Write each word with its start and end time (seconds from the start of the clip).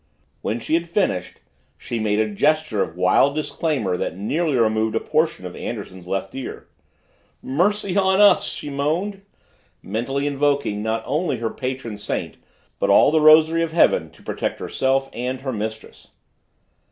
When 0.41 0.59
she 0.59 0.73
had 0.73 0.89
finished, 0.89 1.41
she 1.77 1.99
made 1.99 2.19
a 2.19 2.27
gesture 2.27 2.81
of 2.81 2.97
wild 2.97 3.35
disclaimer 3.35 3.97
that 3.97 4.17
nearly 4.17 4.57
removed 4.57 4.95
a 4.95 4.99
portion 4.99 5.45
of 5.45 5.55
Anderson's 5.55 6.07
left 6.07 6.33
ear. 6.33 6.67
"Mercy 7.43 7.95
on 7.95 8.19
us!" 8.19 8.45
she 8.45 8.71
moaned, 8.71 9.21
mentally 9.83 10.25
invoking 10.25 10.81
not 10.81 11.03
only 11.05 11.37
her 11.37 11.51
patron 11.51 11.99
saint 11.99 12.37
but 12.79 12.89
all 12.89 13.11
the 13.11 13.21
rosary 13.21 13.61
of 13.61 13.73
heaven 13.73 14.09
to 14.13 14.23
protect 14.23 14.59
herself 14.59 15.07
and 15.13 15.41
her 15.41 15.53
mistress. 15.53 16.07